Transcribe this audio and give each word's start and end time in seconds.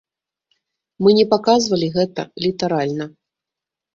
Мы 1.07 1.13
не 1.17 1.25
паказвалі 1.33 1.89
гэта 1.97 2.21
літаральна. 2.47 3.05